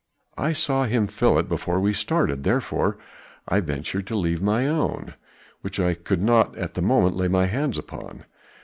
[0.39, 2.97] I saw him fill it before we started, therefore
[3.47, 5.13] I ventured to leave mine own,
[5.61, 8.25] which I could not at the moment lay my hands upon.